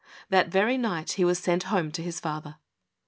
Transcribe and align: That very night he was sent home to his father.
That 0.29 0.47
very 0.47 0.79
night 0.79 1.11
he 1.11 1.23
was 1.23 1.37
sent 1.37 1.61
home 1.69 1.91
to 1.91 2.01
his 2.01 2.19
father. 2.19 2.55